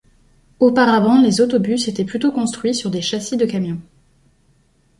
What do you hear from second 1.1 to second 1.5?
les